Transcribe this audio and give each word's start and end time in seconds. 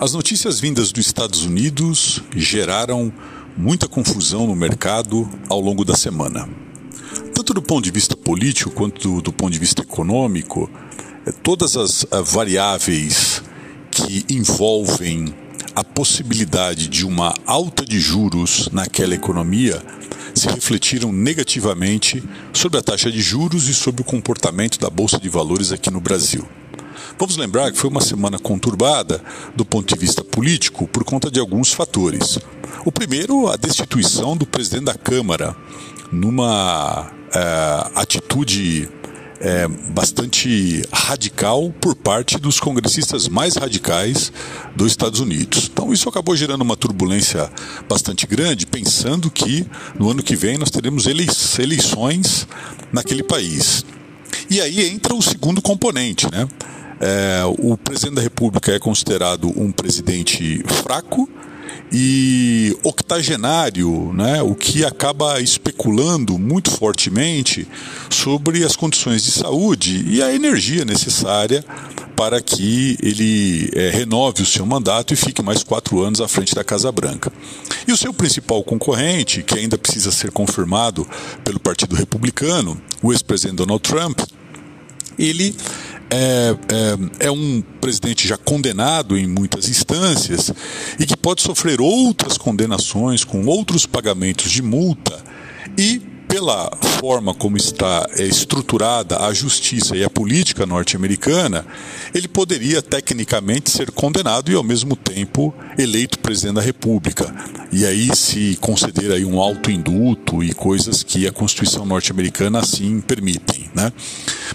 As 0.00 0.12
notícias 0.12 0.60
vindas 0.60 0.92
dos 0.92 1.06
Estados 1.06 1.44
Unidos 1.44 2.22
geraram 2.36 3.12
muita 3.56 3.88
confusão 3.88 4.46
no 4.46 4.54
mercado 4.54 5.28
ao 5.48 5.60
longo 5.60 5.84
da 5.84 5.96
semana. 5.96 6.48
Tanto 7.34 7.52
do 7.52 7.60
ponto 7.60 7.82
de 7.82 7.90
vista 7.90 8.16
político 8.16 8.70
quanto 8.70 9.00
do, 9.00 9.20
do 9.20 9.32
ponto 9.32 9.50
de 9.50 9.58
vista 9.58 9.82
econômico, 9.82 10.70
eh, 11.26 11.32
todas 11.42 11.76
as 11.76 12.04
eh, 12.04 12.22
variáveis 12.22 13.42
que 13.90 14.24
envolvem 14.30 15.34
a 15.74 15.82
possibilidade 15.82 16.86
de 16.86 17.04
uma 17.04 17.34
alta 17.44 17.84
de 17.84 17.98
juros 17.98 18.68
naquela 18.70 19.16
economia 19.16 19.82
se 20.32 20.46
refletiram 20.46 21.10
negativamente 21.10 22.22
sobre 22.52 22.78
a 22.78 22.82
taxa 22.82 23.10
de 23.10 23.20
juros 23.20 23.68
e 23.68 23.74
sobre 23.74 24.02
o 24.02 24.04
comportamento 24.04 24.78
da 24.78 24.88
Bolsa 24.88 25.18
de 25.18 25.28
Valores 25.28 25.72
aqui 25.72 25.90
no 25.90 26.00
Brasil. 26.00 26.46
Vamos 27.18 27.36
lembrar 27.36 27.70
que 27.72 27.78
foi 27.78 27.90
uma 27.90 28.00
semana 28.00 28.38
conturbada 28.38 29.22
do 29.54 29.64
ponto 29.64 29.92
de 29.92 30.00
vista 30.00 30.22
político 30.24 30.86
por 30.88 31.04
conta 31.04 31.30
de 31.30 31.40
alguns 31.40 31.72
fatores. 31.72 32.38
O 32.84 32.92
primeiro, 32.92 33.48
a 33.48 33.56
destituição 33.56 34.36
do 34.36 34.46
presidente 34.46 34.84
da 34.84 34.94
Câmara, 34.94 35.56
numa 36.12 37.10
é, 37.34 37.90
atitude 37.94 38.88
é, 39.40 39.68
bastante 39.68 40.82
radical 40.92 41.72
por 41.80 41.94
parte 41.94 42.38
dos 42.38 42.58
congressistas 42.58 43.28
mais 43.28 43.56
radicais 43.56 44.32
dos 44.74 44.90
Estados 44.90 45.20
Unidos. 45.20 45.70
Então, 45.72 45.92
isso 45.92 46.08
acabou 46.08 46.36
gerando 46.36 46.62
uma 46.62 46.76
turbulência 46.76 47.50
bastante 47.88 48.26
grande, 48.26 48.66
pensando 48.66 49.30
que 49.30 49.66
no 49.98 50.10
ano 50.10 50.22
que 50.22 50.36
vem 50.36 50.58
nós 50.58 50.70
teremos 50.70 51.06
eleições 51.06 52.46
naquele 52.92 53.22
país. 53.22 53.84
E 54.50 54.60
aí 54.60 54.88
entra 54.88 55.14
o 55.14 55.22
segundo 55.22 55.60
componente, 55.60 56.26
né? 56.30 56.48
É, 57.00 57.42
o 57.58 57.76
presidente 57.76 58.16
da 58.16 58.22
República 58.22 58.72
é 58.72 58.78
considerado 58.78 59.48
um 59.56 59.70
presidente 59.70 60.62
fraco 60.66 61.28
e 61.92 62.76
octogenário, 62.82 64.12
né, 64.12 64.42
o 64.42 64.54
que 64.54 64.84
acaba 64.84 65.40
especulando 65.40 66.38
muito 66.38 66.70
fortemente 66.70 67.66
sobre 68.10 68.64
as 68.64 68.76
condições 68.76 69.22
de 69.22 69.30
saúde 69.30 70.04
e 70.06 70.22
a 70.22 70.34
energia 70.34 70.84
necessária 70.84 71.64
para 72.14 72.42
que 72.42 72.98
ele 73.00 73.70
é, 73.72 73.90
renove 73.90 74.42
o 74.42 74.46
seu 74.46 74.66
mandato 74.66 75.14
e 75.14 75.16
fique 75.16 75.40
mais 75.40 75.62
quatro 75.62 76.02
anos 76.02 76.20
à 76.20 76.26
frente 76.26 76.52
da 76.52 76.64
Casa 76.64 76.90
Branca. 76.90 77.32
E 77.86 77.92
o 77.92 77.96
seu 77.96 78.12
principal 78.12 78.62
concorrente, 78.64 79.44
que 79.44 79.56
ainda 79.56 79.78
precisa 79.78 80.10
ser 80.10 80.32
confirmado 80.32 81.06
pelo 81.44 81.60
Partido 81.60 81.94
Republicano, 81.94 82.76
o 83.00 83.12
ex-presidente 83.12 83.58
Donald 83.58 83.80
Trump, 83.80 84.18
ele 85.16 85.54
é, 86.10 86.56
é, 87.20 87.26
é, 87.26 87.30
um 87.30 87.62
presidente 87.80 88.26
já 88.26 88.36
condenado 88.36 89.16
em 89.16 89.26
muitas 89.26 89.68
instâncias 89.68 90.50
e 90.98 91.06
que 91.06 91.16
pode 91.16 91.42
sofrer 91.42 91.80
outras 91.80 92.38
condenações 92.38 93.24
com 93.24 93.44
outros 93.46 93.86
pagamentos 93.86 94.50
de 94.50 94.62
multa 94.62 95.22
e 95.76 96.00
pela 96.28 96.70
forma 97.00 97.34
como 97.34 97.56
está 97.56 98.06
é, 98.16 98.22
estruturada 98.22 99.24
a 99.24 99.32
justiça 99.32 99.96
e 99.96 100.04
a 100.04 100.10
política 100.10 100.66
norte-americana, 100.66 101.66
ele 102.14 102.28
poderia 102.28 102.82
tecnicamente 102.82 103.70
ser 103.70 103.90
condenado 103.90 104.52
e 104.52 104.54
ao 104.54 104.62
mesmo 104.62 104.94
tempo 104.94 105.54
eleito 105.78 106.18
presidente 106.18 106.56
da 106.56 106.60
República. 106.60 107.34
E 107.72 107.86
aí 107.86 108.14
se 108.14 108.58
conceder 108.60 109.10
aí 109.10 109.24
um 109.24 109.40
alto 109.40 109.70
induto 109.70 110.44
e 110.44 110.52
coisas 110.52 111.02
que 111.02 111.26
a 111.26 111.32
Constituição 111.32 111.86
norte-americana 111.86 112.58
assim 112.58 113.00
permitem, 113.00 113.70
né? 113.74 113.90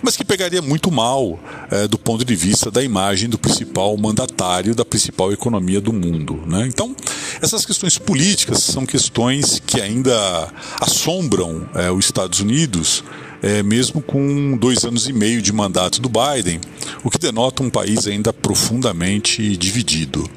Mas 0.00 0.16
que 0.16 0.24
pegaria 0.24 0.62
muito 0.62 0.90
mal 0.90 1.38
é, 1.70 1.86
do 1.86 1.98
ponto 1.98 2.24
de 2.24 2.34
vista 2.34 2.70
da 2.70 2.82
imagem 2.82 3.28
do 3.28 3.38
principal 3.38 3.96
mandatário 3.96 4.74
da 4.74 4.84
principal 4.84 5.32
economia 5.32 5.80
do 5.80 5.92
mundo, 5.92 6.42
né? 6.46 6.66
Então 6.66 6.94
essas 7.40 7.66
questões 7.66 7.98
políticas 7.98 8.62
são 8.62 8.86
questões 8.86 9.60
que 9.66 9.80
ainda 9.80 10.48
assombram 10.80 11.68
é, 11.74 11.90
os 11.90 12.04
Estados 12.04 12.40
Unidos, 12.40 13.02
é, 13.42 13.62
mesmo 13.62 14.00
com 14.00 14.56
dois 14.56 14.84
anos 14.84 15.08
e 15.08 15.12
meio 15.12 15.42
de 15.42 15.52
mandato 15.52 16.00
do 16.00 16.08
Biden, 16.08 16.60
o 17.02 17.10
que 17.10 17.18
denota 17.18 17.62
um 17.62 17.70
país 17.70 18.06
ainda 18.06 18.32
profundamente 18.32 19.56
dividido. 19.56 20.28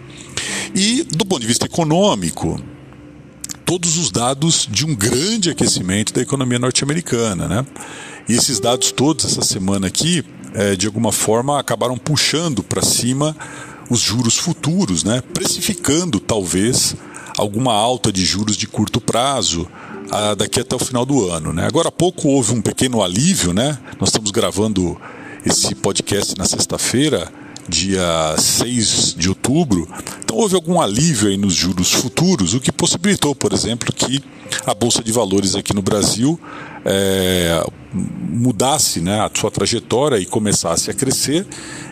E, 0.74 1.04
do 1.04 1.26
ponto 1.26 1.42
de 1.42 1.48
vista 1.48 1.66
econômico, 1.66 2.60
todos 3.66 3.98
os 3.98 4.12
dados 4.12 4.68
de 4.70 4.86
um 4.86 4.96
grande 4.96 5.50
aquecimento 5.50 6.14
da 6.14 6.22
economia 6.22 6.60
norte-americana. 6.60 7.48
Né? 7.48 7.66
E 8.28 8.34
esses 8.34 8.60
dados 8.60 8.92
todos, 8.92 9.26
essa 9.26 9.44
semana 9.44 9.88
aqui, 9.88 10.24
é, 10.54 10.76
de 10.76 10.88
alguma 10.88 11.12
forma, 11.12 11.60
acabaram 11.60 11.98
puxando 11.98 12.64
para 12.64 12.82
cima 12.82 13.36
os 13.90 14.00
juros 14.00 14.38
futuros, 14.38 15.04
né? 15.04 15.22
precificando 15.34 16.20
talvez 16.20 16.96
alguma 17.38 17.74
alta 17.74 18.12
de 18.12 18.26
juros 18.26 18.58
de 18.58 18.68
curto 18.68 19.00
prazo 19.00 19.68
ah, 20.10 20.34
daqui 20.34 20.60
até 20.60 20.76
o 20.76 20.80
final 20.80 21.06
do 21.06 21.30
ano. 21.30 21.54
Né? 21.54 21.66
Agora 21.68 21.90
há 21.90 21.92
pouco 21.92 22.30
houve 22.30 22.54
um 22.54 22.62
pequeno 22.62 23.04
alívio, 23.04 23.54
né? 23.54 23.78
nós 24.00 24.10
estamos 24.10 24.32
gravando 24.32 25.00
esse 25.46 25.76
podcast 25.76 26.36
na 26.38 26.46
sexta-feira, 26.46 27.32
dia 27.68 28.36
6 28.38 29.16
de 29.18 29.30
outubro. 29.30 29.88
Então 30.24 30.38
houve 30.38 30.56
algum 30.56 30.80
alívio 30.80 31.30
aí 31.30 31.38
nos 31.38 31.54
juros 31.54 31.92
futuros, 31.92 32.54
o 32.54 32.60
que 32.60 32.72
possibilitou, 32.72 33.36
por 33.36 33.54
exemplo, 33.54 33.92
que 33.94 34.24
a 34.66 34.74
Bolsa 34.74 35.04
de 35.04 35.12
Valores 35.12 35.56
aqui 35.56 35.74
no 35.74 35.82
Brasil 35.82 36.40
é, 36.86 37.66
mudasse 37.94 39.02
né, 39.02 39.20
a 39.22 39.32
sua 39.34 39.50
trajetória 39.50 40.18
e 40.18 40.26
começasse 40.26 40.92
a 40.92 40.94
crescer 40.94 41.46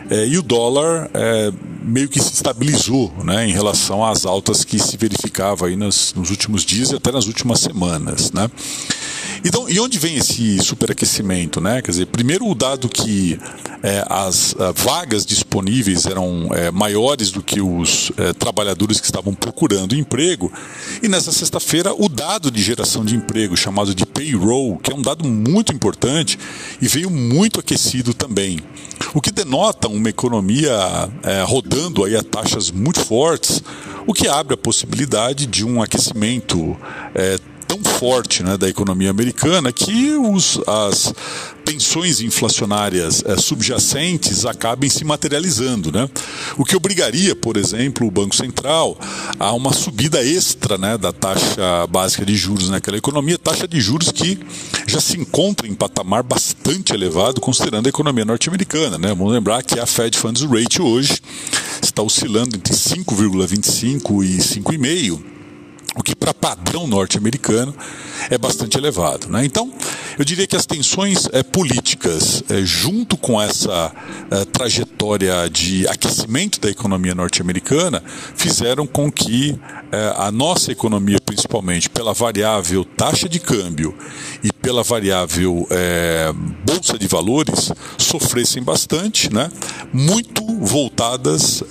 é, 0.08 0.26
e 0.26 0.38
o 0.38 0.42
dólar 0.42 1.10
é, 1.12 1.52
meio 1.82 2.08
que 2.08 2.20
se 2.20 2.32
estabilizou 2.32 3.12
né, 3.24 3.46
em 3.46 3.52
relação 3.52 4.04
às 4.04 4.24
altas 4.24 4.64
que 4.64 4.78
se 4.78 4.96
verificava 4.96 5.66
aí 5.66 5.76
nas, 5.76 6.14
nos 6.14 6.30
últimos 6.30 6.64
dias 6.64 6.90
e 6.90 6.96
até 6.96 7.10
nas 7.10 7.26
últimas 7.26 7.60
semanas. 7.60 8.30
Né? 8.32 8.48
Então, 9.44 9.68
e 9.68 9.78
onde 9.78 9.98
vem 9.98 10.16
esse 10.16 10.58
superaquecimento? 10.62 11.60
Né? 11.60 11.82
Quer 11.82 11.90
dizer, 11.90 12.06
primeiro 12.06 12.48
o 12.48 12.54
dado 12.54 12.88
que 12.88 13.38
é, 13.82 14.02
as 14.08 14.52
uh, 14.52 14.72
vagas 14.74 15.26
disponíveis 15.26 16.06
eram 16.06 16.48
é, 16.54 16.70
maiores 16.70 17.30
do 17.30 17.42
que 17.42 17.60
os 17.60 18.10
é, 18.16 18.32
trabalhadores 18.32 18.98
que 18.98 19.04
estavam 19.04 19.34
procurando 19.34 19.94
emprego, 19.94 20.50
e 21.02 21.08
nessa 21.08 21.30
sexta-feira 21.30 21.92
o 21.92 22.08
dado 22.08 22.50
de 22.50 22.62
geração 22.62 23.04
de 23.04 23.14
emprego, 23.14 23.54
chamado 23.54 23.94
de 23.94 24.06
payroll, 24.06 24.78
que 24.78 24.90
é 24.90 24.94
um 24.94 25.02
dado 25.02 25.28
muito 25.28 25.74
importante 25.74 26.38
e 26.80 26.88
veio 26.88 27.10
muito 27.10 27.60
aquecido 27.60 28.14
também. 28.14 28.60
O 29.12 29.20
que 29.20 29.30
denota 29.30 29.88
uma 29.88 30.08
economia 30.08 30.72
é, 31.22 31.42
rodando 31.42 32.04
aí 32.04 32.16
a 32.16 32.22
taxas 32.22 32.70
muito 32.70 33.00
fortes, 33.00 33.62
o 34.06 34.14
que 34.14 34.26
abre 34.26 34.54
a 34.54 34.56
possibilidade 34.56 35.46
de 35.46 35.64
um 35.64 35.82
aquecimento 35.82 36.76
é, 37.14 37.38
tão 37.74 37.92
forte 37.98 38.42
né, 38.42 38.56
da 38.56 38.68
economia 38.68 39.10
americana 39.10 39.72
que 39.72 40.14
os, 40.14 40.60
as 40.66 41.12
tensões 41.64 42.20
inflacionárias 42.20 43.24
é, 43.26 43.36
subjacentes 43.36 44.44
acabem 44.44 44.88
se 44.88 45.04
materializando, 45.04 45.90
né? 45.90 46.08
O 46.56 46.64
que 46.64 46.76
obrigaria, 46.76 47.34
por 47.34 47.56
exemplo, 47.56 48.06
o 48.06 48.10
Banco 48.10 48.36
Central 48.36 48.98
a 49.40 49.52
uma 49.52 49.72
subida 49.72 50.22
extra 50.22 50.76
né, 50.76 50.96
da 50.98 51.12
taxa 51.12 51.86
básica 51.88 52.24
de 52.24 52.36
juros 52.36 52.68
naquela 52.68 52.98
economia, 52.98 53.38
taxa 53.38 53.66
de 53.66 53.80
juros 53.80 54.12
que 54.12 54.38
já 54.86 55.00
se 55.00 55.18
encontra 55.18 55.66
em 55.66 55.74
patamar 55.74 56.22
bastante 56.22 56.92
elevado 56.92 57.40
considerando 57.40 57.86
a 57.86 57.88
economia 57.88 58.24
norte-americana, 58.24 58.98
né? 58.98 59.08
Vamos 59.08 59.32
lembrar 59.32 59.62
que 59.62 59.80
a 59.80 59.86
Fed 59.86 60.16
Funds 60.16 60.42
Rate 60.42 60.80
hoje 60.80 61.18
está 61.82 62.02
oscilando 62.02 62.56
entre 62.56 62.74
5,25 62.74 64.24
e 64.24 64.38
5,5 64.38 65.33
o 65.96 66.02
que 66.02 66.14
para 66.14 66.34
padrão 66.34 66.86
norte-americano 66.86 67.74
é 68.30 68.36
bastante 68.36 68.76
elevado. 68.76 69.28
Né? 69.28 69.44
Então, 69.44 69.72
eu 70.18 70.24
diria 70.24 70.46
que 70.46 70.56
as 70.56 70.66
tensões 70.66 71.28
é, 71.32 71.42
políticas, 71.42 72.42
é, 72.48 72.62
junto 72.62 73.16
com 73.16 73.40
essa 73.40 73.92
é, 74.30 74.44
trajetória 74.44 75.48
de 75.48 75.86
aquecimento 75.88 76.60
da 76.60 76.70
economia 76.70 77.14
norte-americana, 77.14 78.02
fizeram 78.36 78.86
com 78.86 79.10
que 79.10 79.58
a 80.16 80.32
nossa 80.32 80.72
economia, 80.72 81.20
principalmente 81.24 81.88
pela 81.88 82.12
variável 82.12 82.84
taxa 82.84 83.28
de 83.28 83.38
câmbio 83.38 83.96
e 84.42 84.50
pela 84.64 84.82
variável 84.82 85.68
bolsa 86.64 86.98
de 86.98 87.06
valores, 87.06 87.70
sofressem 87.98 88.62
bastante, 88.62 89.30
né? 89.30 89.50
muito 89.92 90.42
voltadas 90.60 91.62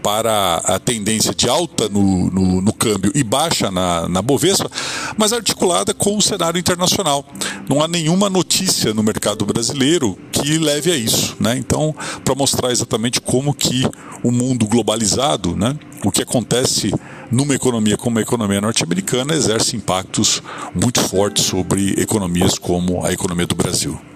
para 0.00 0.62
a 0.64 0.78
tendência 0.78 1.34
de 1.34 1.48
alta 1.48 1.88
no, 1.88 2.30
no, 2.30 2.60
no 2.60 2.72
câmbio 2.72 3.10
e 3.16 3.24
baixa 3.24 3.68
na, 3.72 4.08
na 4.08 4.22
Bovespa, 4.22 4.70
mas 5.16 5.32
articulada 5.32 5.92
com 5.92 6.16
o 6.16 6.22
cenário 6.22 6.58
internacional. 6.58 7.26
Não 7.68 7.82
há 7.82 7.88
nenhuma 7.88 8.30
notícia 8.30 8.94
no 8.94 9.02
mercado 9.02 9.44
brasileiro 9.44 10.16
que 10.30 10.56
leve 10.56 10.92
a 10.92 10.96
isso, 10.96 11.36
né? 11.40 11.56
Então, 11.56 11.92
para 12.24 12.34
mostrar 12.36 12.70
exatamente 12.70 13.20
como 13.20 13.52
que 13.52 13.84
o 14.22 14.30
mundo 14.30 14.66
globalizado, 14.66 15.56
né, 15.56 15.76
o 16.04 16.10
que 16.10 16.22
acontece 16.22 16.92
numa 17.30 17.54
economia 17.54 17.96
como 17.96 18.18
a 18.18 18.22
economia 18.22 18.60
norte-americana 18.60 19.34
exerce 19.34 19.76
impactos 19.76 20.42
muito 20.74 21.00
fortes 21.00 21.44
sobre 21.44 21.92
economias 22.00 22.58
como 22.58 23.04
a 23.04 23.12
economia 23.12 23.46
do 23.46 23.54
Brasil. 23.54 24.09